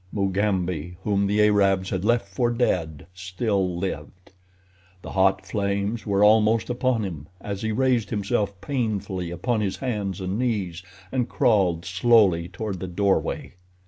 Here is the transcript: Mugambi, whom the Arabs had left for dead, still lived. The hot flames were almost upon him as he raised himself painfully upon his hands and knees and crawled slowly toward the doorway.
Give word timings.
Mugambi, 0.11 0.97
whom 1.03 1.27
the 1.27 1.39
Arabs 1.43 1.91
had 1.91 2.03
left 2.03 2.27
for 2.27 2.49
dead, 2.49 3.05
still 3.13 3.77
lived. 3.77 4.31
The 5.03 5.11
hot 5.11 5.45
flames 5.45 6.07
were 6.07 6.23
almost 6.23 6.71
upon 6.71 7.03
him 7.05 7.27
as 7.39 7.61
he 7.61 7.71
raised 7.71 8.09
himself 8.09 8.59
painfully 8.61 9.29
upon 9.29 9.61
his 9.61 9.77
hands 9.77 10.19
and 10.19 10.39
knees 10.39 10.81
and 11.11 11.29
crawled 11.29 11.85
slowly 11.85 12.49
toward 12.49 12.79
the 12.79 12.87
doorway. 12.87 13.53